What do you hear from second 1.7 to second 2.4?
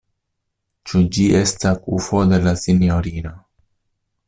kufo